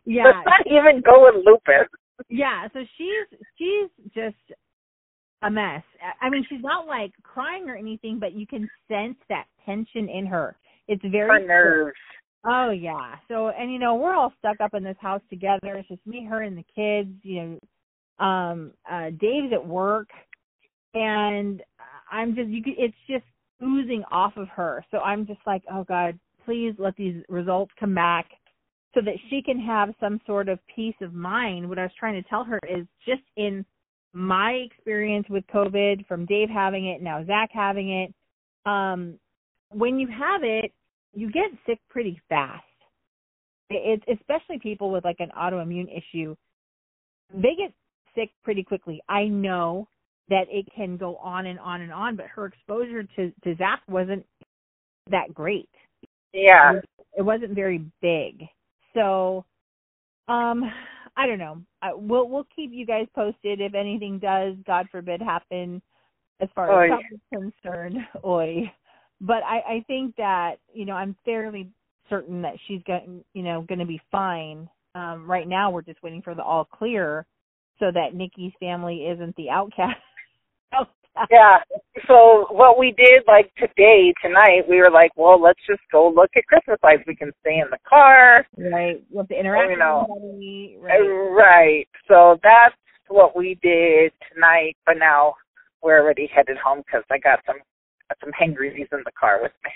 Yeah, 0.05 0.25
Let's 0.25 0.45
not 0.45 0.67
even 0.67 1.01
go 1.01 1.23
with 1.25 1.43
lupus. 1.45 1.87
yeah. 2.29 2.67
So 2.73 2.79
she's 2.97 3.39
she's 3.57 3.89
just 4.13 4.35
a 5.43 5.49
mess. 5.49 5.83
I- 6.21 6.29
mean, 6.29 6.45
she's 6.47 6.61
not 6.61 6.87
like 6.87 7.11
crying 7.23 7.69
or 7.69 7.75
anything, 7.75 8.19
but 8.19 8.33
you 8.33 8.45
can 8.47 8.69
sense 8.87 9.17
that 9.29 9.45
tension 9.65 10.09
in 10.09 10.25
her. 10.27 10.55
It's 10.87 11.01
very 11.03 11.41
Her 11.41 11.47
nerves. 11.47 11.97
Oh 12.45 12.71
yeah. 12.71 13.15
So 13.27 13.49
and 13.49 13.71
you 13.71 13.79
know 13.79 13.95
we're 13.95 14.15
all 14.15 14.33
stuck 14.39 14.59
up 14.61 14.73
in 14.73 14.83
this 14.83 14.97
house 14.99 15.21
together. 15.29 15.75
It's 15.77 15.87
just 15.87 16.05
me, 16.07 16.25
her, 16.25 16.41
and 16.41 16.57
the 16.57 16.65
kids. 16.75 17.09
You 17.23 17.59
know, 18.19 18.25
um, 18.25 18.71
uh, 18.91 19.11
Dave's 19.19 19.53
at 19.53 19.65
work, 19.65 20.09
and 20.93 21.61
I'm 22.11 22.35
just 22.35 22.49
you. 22.49 22.63
could- 22.63 22.77
It's 22.79 22.95
just 23.07 23.25
oozing 23.63 24.03
off 24.11 24.37
of 24.37 24.47
her. 24.49 24.83
So 24.91 24.99
I'm 24.99 25.25
just 25.27 25.39
like, 25.45 25.63
oh 25.71 25.83
God, 25.83 26.19
please 26.45 26.73
let 26.79 26.95
these 26.95 27.23
results 27.29 27.71
come 27.79 27.93
back, 27.93 28.25
so 28.93 29.01
that 29.01 29.15
she 29.29 29.41
can 29.41 29.59
have 29.59 29.93
some 29.99 30.19
sort 30.25 30.49
of 30.49 30.59
peace 30.73 30.95
of 31.01 31.13
mind. 31.13 31.67
What 31.67 31.79
I 31.79 31.83
was 31.83 31.91
trying 31.97 32.21
to 32.21 32.29
tell 32.29 32.43
her 32.43 32.59
is 32.69 32.85
just 33.05 33.23
in 33.37 33.65
my 34.13 34.51
experience 34.51 35.27
with 35.29 35.45
COVID, 35.53 36.05
from 36.07 36.25
Dave 36.25 36.49
having 36.49 36.87
it, 36.87 37.01
now 37.01 37.23
Zach 37.25 37.49
having 37.53 37.91
it. 37.91 38.13
Um, 38.69 39.17
when 39.71 39.97
you 39.99 40.07
have 40.07 40.43
it, 40.43 40.73
you 41.13 41.31
get 41.31 41.51
sick 41.65 41.79
pretty 41.89 42.21
fast. 42.29 42.63
It's 43.69 44.03
especially 44.11 44.59
people 44.59 44.91
with 44.91 45.05
like 45.05 45.19
an 45.19 45.31
autoimmune 45.37 45.87
issue. 45.89 46.35
They 47.33 47.55
get 47.57 47.73
sick 48.15 48.31
pretty 48.43 48.63
quickly. 48.63 49.01
I 49.07 49.25
know 49.25 49.87
that 50.29 50.45
it 50.49 50.65
can 50.75 50.97
go 50.97 51.15
on 51.17 51.45
and 51.45 51.59
on 51.59 51.81
and 51.81 51.91
on, 51.93 52.17
but 52.17 52.25
her 52.27 52.45
exposure 52.45 53.03
to 53.03 53.31
to 53.43 53.55
Zach 53.55 53.81
wasn't 53.87 54.25
that 55.09 55.33
great. 55.33 55.69
Yeah. 56.33 56.79
It 57.17 57.21
wasn't 57.21 57.55
very 57.55 57.85
big. 58.01 58.43
So, 58.93 59.45
um, 60.27 60.63
I 61.17 61.27
don't 61.27 61.39
know. 61.39 61.61
I, 61.81 61.93
we'll 61.93 62.29
we'll 62.29 62.47
keep 62.55 62.71
you 62.73 62.85
guys 62.85 63.07
posted 63.13 63.61
if 63.61 63.73
anything 63.73 64.19
does, 64.19 64.55
God 64.65 64.87
forbid, 64.91 65.21
happen 65.21 65.81
as 66.39 66.49
far 66.55 66.83
as 66.83 66.89
Trump 66.89 67.03
is 67.11 67.19
concerned. 67.63 67.97
Oi. 68.25 68.71
But 69.19 69.43
I 69.43 69.59
I 69.59 69.85
think 69.87 70.15
that 70.15 70.55
you 70.73 70.85
know 70.85 70.93
I'm 70.93 71.15
fairly 71.25 71.69
certain 72.09 72.41
that 72.41 72.55
she's 72.67 72.81
going 72.83 73.23
you 73.33 73.43
know 73.43 73.61
going 73.67 73.79
to 73.79 73.85
be 73.85 74.01
fine. 74.11 74.69
Um, 74.95 75.29
right 75.29 75.47
now 75.47 75.71
we're 75.71 75.81
just 75.81 76.03
waiting 76.03 76.21
for 76.21 76.35
the 76.35 76.43
all 76.43 76.65
clear 76.65 77.25
so 77.79 77.91
that 77.93 78.13
Nikki's 78.13 78.53
family 78.59 79.07
isn't 79.07 79.35
the 79.35 79.49
outcast. 79.49 79.97
outcast. 80.73 80.95
Yeah. 81.29 81.57
So 82.07 82.47
what 82.49 82.79
we 82.79 82.93
did 82.97 83.23
like 83.27 83.51
today, 83.55 84.13
tonight, 84.23 84.63
we 84.69 84.77
were 84.77 84.91
like, 84.91 85.11
well, 85.15 85.41
let's 85.41 85.59
just 85.67 85.81
go 85.91 86.09
look 86.09 86.29
at 86.35 86.45
Christmas 86.45 86.77
lights. 86.83 87.03
We 87.07 87.15
can 87.15 87.31
stay 87.41 87.59
in 87.59 87.69
the 87.69 87.77
car. 87.87 88.45
Right. 88.57 89.03
You 89.11 89.17
have 89.17 89.27
to 89.27 89.39
interact 89.39 89.71
you 89.71 89.77
know. 89.77 90.05
somebody. 90.07 90.77
Right. 90.79 90.99
Right. 90.99 91.87
So 92.07 92.39
that's 92.43 92.75
what 93.07 93.35
we 93.35 93.59
did 93.61 94.13
tonight. 94.33 94.77
But 94.85 94.97
now 94.97 95.35
we're 95.83 96.01
already 96.01 96.29
headed 96.33 96.57
home 96.57 96.83
because 96.85 97.03
I 97.11 97.17
got 97.17 97.39
some 97.45 97.57
got 98.09 98.17
some 98.23 98.31
hangries 98.37 98.87
in 98.91 98.99
the 99.05 99.11
car 99.19 99.39
with 99.41 99.53
me. 99.63 99.71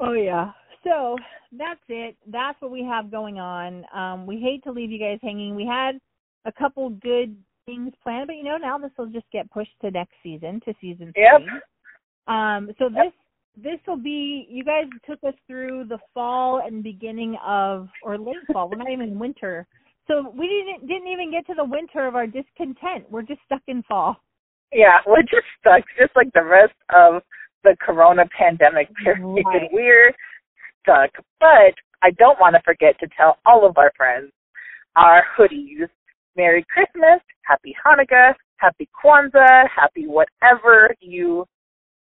Oh 0.00 0.12
yeah. 0.12 0.50
So 0.84 1.16
that's 1.56 1.80
it. 1.88 2.16
That's 2.26 2.60
what 2.60 2.72
we 2.72 2.82
have 2.84 3.10
going 3.10 3.38
on. 3.38 3.84
Um, 3.94 4.26
we 4.26 4.40
hate 4.40 4.64
to 4.64 4.72
leave 4.72 4.90
you 4.90 4.98
guys 4.98 5.18
hanging. 5.22 5.54
We 5.54 5.64
had 5.64 6.00
a 6.44 6.52
couple 6.52 6.90
good 6.90 7.36
things 7.66 7.92
planned, 8.02 8.26
but 8.26 8.36
you 8.36 8.44
know 8.44 8.56
now 8.56 8.78
this 8.78 8.90
will 8.98 9.06
just 9.06 9.30
get 9.32 9.50
pushed 9.50 9.74
to 9.80 9.90
next 9.90 10.14
season, 10.22 10.60
to 10.64 10.74
season 10.80 11.12
three. 11.14 11.22
Yep. 11.22 11.62
Um, 12.28 12.70
so 12.78 12.88
this 12.88 13.12
this 13.56 13.78
will 13.86 13.96
be. 13.96 14.46
You 14.48 14.64
guys 14.64 14.84
took 15.08 15.18
us 15.26 15.34
through 15.46 15.86
the 15.88 15.98
fall 16.14 16.62
and 16.64 16.82
beginning 16.82 17.36
of 17.44 17.88
or 18.02 18.18
late 18.18 18.36
fall. 18.52 18.68
We're 18.68 18.76
not 18.76 18.90
even 18.90 19.18
winter. 19.18 19.66
So 20.08 20.32
we 20.36 20.48
didn't 20.48 20.88
didn't 20.88 21.08
even 21.08 21.30
get 21.30 21.46
to 21.46 21.54
the 21.54 21.64
winter 21.64 22.06
of 22.06 22.14
our 22.14 22.26
discontent. 22.26 23.10
We're 23.10 23.22
just 23.22 23.40
stuck 23.46 23.62
in 23.68 23.82
fall. 23.84 24.16
Yeah, 24.72 24.98
we're 25.06 25.22
just 25.22 25.46
stuck, 25.60 25.84
just 25.98 26.16
like 26.16 26.32
the 26.34 26.42
rest 26.42 26.74
of 26.94 27.22
the 27.62 27.76
corona 27.80 28.24
pandemic 28.36 28.88
period. 29.02 29.44
Right. 29.44 29.68
We're 29.70 30.12
stuck. 30.82 31.10
But 31.38 31.74
I 32.02 32.10
don't 32.18 32.40
want 32.40 32.56
to 32.56 32.62
forget 32.64 32.98
to 33.00 33.08
tell 33.16 33.36
all 33.46 33.66
of 33.66 33.76
our 33.76 33.92
friends 33.96 34.32
our 34.96 35.22
hoodies. 35.38 35.88
Merry 36.36 36.64
Christmas, 36.72 37.20
Happy 37.42 37.74
Hanukkah, 37.84 38.34
Happy 38.56 38.88
Kwanzaa, 39.02 39.64
Happy 39.74 40.06
whatever 40.06 40.94
you 41.00 41.46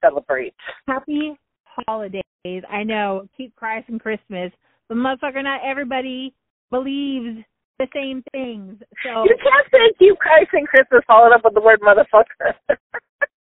celebrate. 0.03 0.55
Happy 0.87 1.37
holidays. 1.65 2.23
I 2.71 2.83
know, 2.85 3.27
keep 3.37 3.55
Christ 3.57 3.89
and 3.89 4.01
Christmas, 4.01 4.53
but 4.89 4.97
motherfucker, 4.97 5.43
not 5.43 5.61
everybody 5.65 6.35
believes 6.71 7.45
the 7.79 7.87
same 7.95 8.23
things. 8.33 8.79
So 9.03 9.25
You 9.25 9.37
can't 9.43 9.67
say 9.73 9.93
keep 9.99 10.17
Christ 10.19 10.51
and 10.53 10.69
Christmas 10.69 11.03
followed 11.07 11.33
up 11.33 11.43
with 11.45 11.55
the 11.55 11.61
word 11.61 11.81
motherfucker. 11.81 12.55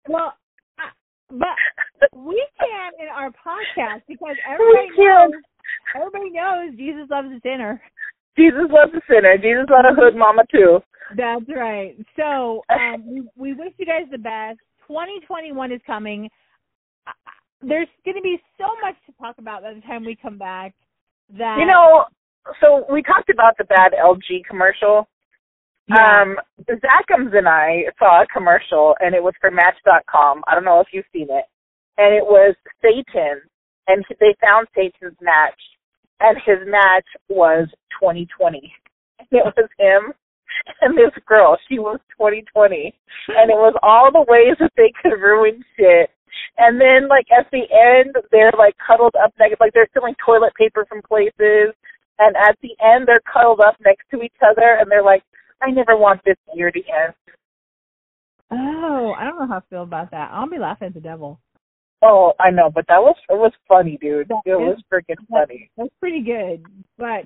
well, 0.07 0.33
I, 0.77 0.89
but 1.31 2.09
we 2.15 2.45
can 2.59 2.91
in 3.00 3.07
our 3.07 3.29
podcast 3.29 4.01
because 4.07 4.36
everybody 4.48 4.89
knows 4.98 5.31
everybody 5.95 6.29
knows 6.31 6.77
Jesus 6.77 7.09
loves 7.09 7.29
a 7.29 7.39
sinner. 7.41 7.81
Jesus 8.39 8.72
loves 8.72 8.93
a 8.96 9.01
sinner. 9.12 9.36
Jesus 9.36 9.67
loved 9.69 9.91
a 9.91 9.93
hood 9.93 10.15
mama 10.15 10.43
too. 10.51 10.79
That's 11.15 11.46
right. 11.53 11.96
So 12.15 12.63
um, 12.69 13.03
we, 13.05 13.24
we 13.36 13.53
wish 13.53 13.74
you 13.77 13.86
guys 13.86 14.08
the 14.12 14.17
best. 14.17 14.60
2021 14.88 15.72
is 15.72 15.81
coming. 15.86 16.29
There's 17.62 17.88
going 18.05 18.15
to 18.15 18.24
be 18.24 18.38
so 18.58 18.67
much 18.81 18.96
to 19.05 19.13
talk 19.19 19.38
about 19.38 19.63
by 19.63 19.74
the 19.74 19.81
time 19.81 20.05
we 20.05 20.15
come 20.15 20.38
back. 20.38 20.74
That 21.38 21.58
You 21.60 21.67
know, 21.67 22.05
so 22.62 22.86
we 22.91 23.03
talked 23.03 23.29
about 23.29 23.58
the 23.58 23.65
bad 23.65 23.91
LG 23.93 24.46
commercial. 24.48 25.08
yeah. 25.88 26.22
Um, 26.22 26.38
Zachums 26.69 27.38
and 27.38 27.48
I 27.48 27.84
saw 28.00 28.24
a 28.24 28.27
commercial, 28.27 28.96
and 29.00 29.13
it 29.13 29.22
was 29.22 29.34
for 29.41 29.51
Match.com. 29.51 30.43
I 30.48 30.55
don't 30.55 30.65
know 30.65 30.79
if 30.79 30.88
you've 30.93 31.05
seen 31.13 31.27
it. 31.29 31.46
And 31.98 32.15
it 32.15 32.24
was 32.24 32.55
Satan, 32.81 33.41
and 33.88 34.05
they 34.19 34.34
found 34.41 34.67
Satan's 34.74 35.17
match, 35.22 35.60
and 36.20 36.38
his 36.46 36.60
match 36.68 37.08
was 37.30 37.68
2020. 38.00 38.74
It 39.32 39.46
was 39.46 39.70
him 39.78 40.14
and 40.82 40.98
this 40.98 41.12
girl. 41.28 41.58
She 41.68 41.78
was 41.78 42.00
2020, 42.18 42.94
and 43.30 43.52
it 43.52 43.60
was 43.60 43.76
all 43.84 44.12
the 44.12 44.26
ways 44.28 44.58
that 44.60 44.72
they 44.76 44.92
could 45.02 45.22
ruin 45.22 45.64
shit. 45.78 46.10
And 46.58 46.80
then, 46.80 47.08
like 47.08 47.28
at 47.30 47.46
the 47.52 47.64
end, 47.70 48.16
they're 48.32 48.52
like 48.58 48.76
cuddled 48.86 49.14
up 49.22 49.34
next, 49.40 49.60
like 49.60 49.74
they're 49.74 49.88
stealing 49.92 50.16
toilet 50.24 50.54
paper 50.56 50.86
from 50.88 51.02
places. 51.02 51.76
And 52.18 52.36
at 52.36 52.58
the 52.62 52.76
end, 52.84 53.08
they're 53.08 53.22
cuddled 53.32 53.62
up 53.62 53.76
next 53.86 54.10
to 54.12 54.22
each 54.22 54.36
other, 54.42 54.78
and 54.80 54.90
they're 54.90 55.04
like, 55.04 55.24
"I 55.62 55.72
never 55.72 55.96
want 55.96 56.22
this 56.26 56.38
year 56.54 56.72
to 56.72 56.80
end." 56.80 57.14
oh, 58.52 59.14
I 59.18 59.24
don't 59.26 59.38
know 59.40 59.48
how 59.48 59.58
I 59.58 59.70
feel 59.70 59.84
about 59.84 60.12
that. 60.12 60.32
I'll 60.32 60.50
be 60.50 60.58
laughing 60.58 60.88
at 60.88 60.94
the 60.94 61.00
devil. 61.00 61.40
Oh, 62.01 62.34
I 62.39 62.50
know, 62.50 62.70
but 62.74 62.86
that 62.88 63.01
was 63.01 63.15
it 63.29 63.34
was 63.34 63.51
funny, 63.68 63.98
dude. 64.01 64.29
That 64.29 64.41
It 64.46 64.56
was 64.56 64.82
freaking 64.91 65.18
funny. 65.29 65.70
That's 65.77 65.89
pretty 66.00 66.22
good. 66.22 66.63
But 66.98 67.25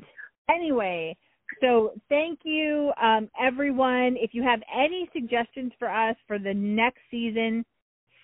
anyway, 0.49 1.15
so 1.61 1.91
thank 2.09 2.39
you, 2.43 2.91
um, 3.01 3.29
everyone. 3.39 4.15
If 4.19 4.33
you 4.33 4.43
have 4.43 4.61
any 4.73 5.09
suggestions 5.13 5.71
for 5.77 5.89
us 5.89 6.15
for 6.27 6.39
the 6.39 6.53
next 6.53 6.99
season, 7.11 7.63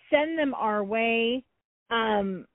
send 0.09 0.39
them 0.39 0.53
our 0.55 0.83
way. 0.83 1.43
Um, 1.91 2.45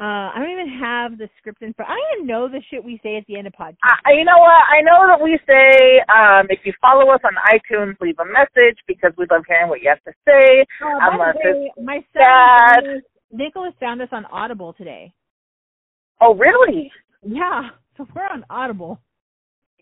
uh, 0.00 0.34
I 0.34 0.38
don't 0.38 0.50
even 0.50 0.80
have 0.80 1.18
the 1.18 1.28
script 1.38 1.62
in 1.62 1.72
front. 1.74 1.88
I 1.88 1.94
don't 1.94 2.24
even 2.24 2.26
know 2.26 2.48
the 2.48 2.60
shit 2.68 2.82
we 2.82 2.98
say 3.02 3.16
at 3.16 3.24
the 3.28 3.36
end 3.36 3.46
of 3.46 3.52
podcasts. 3.52 3.78
I, 4.04 4.12
you 4.18 4.24
know 4.24 4.38
what? 4.38 4.50
I 4.66 4.82
know 4.82 5.06
that 5.06 5.22
we 5.22 5.38
say 5.46 6.02
um, 6.10 6.46
if 6.50 6.60
you 6.64 6.72
follow 6.80 7.12
us 7.12 7.20
on 7.22 7.32
iTunes, 7.46 7.94
leave 8.00 8.18
a 8.18 8.24
message 8.24 8.78
because 8.88 9.12
we 9.16 9.26
love 9.30 9.44
hearing 9.46 9.68
what 9.68 9.82
you 9.82 9.90
have 9.90 10.02
to 10.02 10.12
say. 10.26 10.66
Oh, 10.82 10.98
unless 11.00 11.36
way, 11.36 11.70
my 11.78 12.02
son 12.12 12.24
bad. 12.24 12.84
Nicholas, 13.34 13.74
found 13.80 14.00
us 14.00 14.08
on 14.12 14.24
Audible 14.26 14.72
today. 14.72 15.12
Oh, 16.20 16.34
really? 16.34 16.90
Yeah, 17.22 17.70
so 17.96 18.06
we're 18.14 18.22
on 18.26 18.44
Audible. 18.48 19.00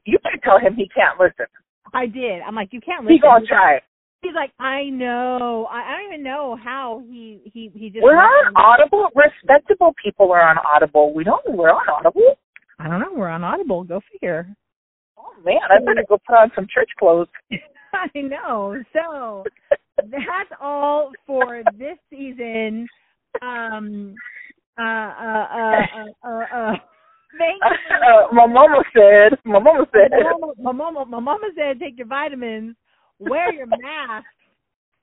You 0.04 0.18
better 0.23 0.38
tell 0.42 0.59
him 0.59 0.75
he 0.75 0.88
can't 0.88 1.21
listen. 1.21 1.47
I 1.94 2.06
did. 2.06 2.40
I'm 2.47 2.54
like, 2.54 2.71
you 2.73 2.80
can't 2.80 3.04
listen. 3.04 3.14
He 3.14 3.21
gonna 3.21 3.40
He's 3.40 3.49
try. 3.49 3.75
like- 3.75 3.82
He's 4.23 4.35
like, 4.37 4.52
I 4.61 4.85
know. 4.85 5.66
I, 5.68 5.80
I 5.82 5.97
don't 5.99 6.12
even 6.12 6.23
know 6.23 6.56
how 6.62 7.02
he 7.11 7.40
he 7.52 7.73
he 7.75 7.90
just. 7.90 8.04
We're 8.04 8.16
on 8.16 8.52
Audible. 8.54 9.09
Respectable 9.16 9.92
people 10.02 10.30
are 10.30 10.40
on 10.49 10.59
Audible. 10.59 11.12
We 11.12 11.25
don't. 11.25 11.42
We're 11.49 11.71
on 11.71 11.88
Audible. 11.88 12.37
I 12.78 12.87
don't 12.88 13.00
know. 13.00 13.12
We're 13.12 13.28
on 13.28 13.42
Audible. 13.42 13.82
Go 13.82 14.00
figure. 14.12 14.47
Oh 15.18 15.32
man, 15.44 15.59
I 15.68 15.80
better 15.85 16.04
go 16.09 16.18
put 16.25 16.35
on 16.37 16.52
some 16.54 16.68
church 16.73 16.88
clothes. 17.00 17.27
I 17.92 18.07
know. 18.20 18.77
So 18.92 19.42
that's 19.96 20.50
all 20.61 21.11
for 21.27 21.62
this 21.77 21.98
season. 22.09 22.87
Um. 23.40 24.14
Uh. 24.79 24.83
Uh. 24.83 25.47
Uh. 25.53 25.81
Uh. 25.97 26.29
uh, 26.29 26.57
uh 26.57 26.73
thank 27.38 27.61
you. 27.90 27.97
uh, 27.97 28.33
my 28.33 28.47
mama 28.47 28.83
said. 28.95 29.38
My 29.45 29.59
mama 29.59 29.87
said. 29.92 30.11
My 30.11 30.23
mama, 30.33 30.53
my 30.59 30.73
mama, 30.73 31.05
my 31.07 31.21
mama 31.21 31.49
said 31.57 31.81
take 31.81 31.97
your 31.99 32.07
vitamins, 32.07 32.77
wear 33.18 33.53
your 33.53 33.66
mask, 33.66 34.27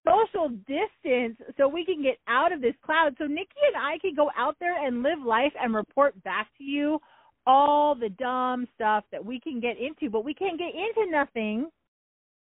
social 0.05 0.49
distance, 0.49 1.37
so 1.57 1.67
we 1.67 1.85
can 1.85 2.01
get 2.03 2.17
out 2.27 2.51
of 2.51 2.61
this 2.61 2.75
cloud. 2.85 3.15
So 3.17 3.25
Nikki 3.25 3.59
and 3.73 3.81
I 3.83 3.97
can 3.99 4.15
go 4.15 4.29
out 4.37 4.55
there 4.59 4.85
and 4.85 5.03
live 5.03 5.19
life 5.25 5.53
and 5.61 5.73
report 5.73 6.21
back 6.23 6.47
to 6.57 6.63
you 6.63 6.99
all 7.47 7.95
the 7.95 8.09
dumb 8.09 8.67
stuff 8.75 9.03
that 9.11 9.23
we 9.23 9.39
can 9.39 9.59
get 9.59 9.77
into, 9.79 10.09
but 10.09 10.23
we 10.23 10.33
can't 10.33 10.59
get 10.59 10.73
into 10.75 11.09
nothing 11.11 11.67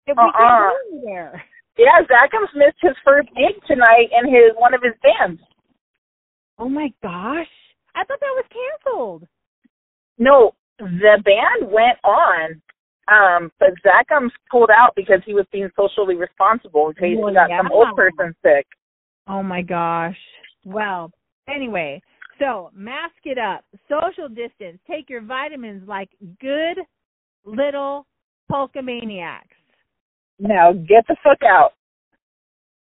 if 0.06 0.16
we 0.16 0.22
Uh-uh. 0.22 0.38
can't 0.38 0.72
go 0.72 0.96
anywhere. 0.96 1.44
Yeah, 1.78 2.00
Zachums 2.02 2.54
missed 2.54 2.76
his 2.82 2.94
first 3.04 3.28
gig 3.34 3.56
tonight 3.66 4.10
in 4.12 4.28
his 4.32 4.52
one 4.58 4.74
of 4.74 4.82
his 4.82 4.92
bands. 5.02 5.40
Oh 6.62 6.68
my 6.68 6.92
gosh! 7.02 7.48
I 7.96 8.04
thought 8.04 8.20
that 8.20 8.36
was 8.36 8.44
canceled. 8.84 9.26
No, 10.16 10.52
the 10.78 11.20
band 11.24 11.72
went 11.72 11.98
on, 12.04 12.62
um, 13.08 13.50
but 13.58 13.70
Zachums 13.84 14.30
pulled 14.48 14.70
out 14.70 14.92
because 14.94 15.18
he 15.26 15.34
was 15.34 15.44
being 15.50 15.68
socially 15.74 16.14
responsible 16.14 16.86
in 16.86 16.94
case 16.94 17.16
Well, 17.18 17.30
he 17.30 17.34
got 17.34 17.50
some 17.50 17.72
old 17.72 17.96
person 17.96 18.32
sick. 18.44 18.64
Oh 19.26 19.42
my 19.42 19.62
gosh. 19.62 20.16
Well, 20.64 21.10
anyway, 21.52 22.00
so 22.38 22.70
mask 22.72 23.16
it 23.24 23.38
up, 23.38 23.64
social 23.88 24.28
distance, 24.28 24.78
take 24.88 25.10
your 25.10 25.22
vitamins 25.22 25.88
like 25.88 26.10
good 26.40 26.78
little 27.44 28.06
polka 28.48 28.80
maniacs. 28.80 29.48
Now 30.38 30.72
get 30.72 31.08
the 31.08 31.16
fuck 31.24 31.42
out. 31.42 31.72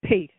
Peace. 0.04 0.30